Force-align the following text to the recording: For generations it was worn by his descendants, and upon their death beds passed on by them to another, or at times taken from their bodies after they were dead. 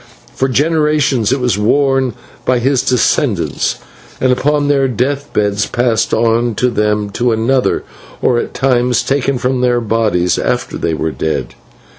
For 0.33 0.47
generations 0.47 1.31
it 1.31 1.39
was 1.39 1.59
worn 1.59 2.15
by 2.43 2.57
his 2.57 2.81
descendants, 2.81 3.75
and 4.19 4.31
upon 4.31 4.67
their 4.67 4.87
death 4.87 5.31
beds 5.31 5.67
passed 5.67 6.11
on 6.11 6.53
by 6.53 6.69
them 6.69 7.11
to 7.11 7.31
another, 7.31 7.83
or 8.19 8.39
at 8.39 8.55
times 8.55 9.03
taken 9.03 9.37
from 9.37 9.61
their 9.61 9.79
bodies 9.79 10.39
after 10.39 10.79
they 10.79 10.95
were 10.95 11.11
dead. 11.11 11.53